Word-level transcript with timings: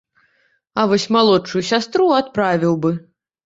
А 0.79 0.85
вось 0.93 1.05
малодшую 1.17 1.63
сястру 1.71 2.11
адправіў 2.23 2.73
бы. 2.83 2.91